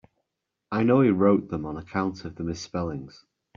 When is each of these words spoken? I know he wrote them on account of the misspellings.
I 0.71 0.81
know 0.81 1.01
he 1.01 1.11
wrote 1.11 1.49
them 1.49 1.63
on 1.63 1.77
account 1.77 2.25
of 2.25 2.33
the 2.35 2.43
misspellings. 2.43 3.23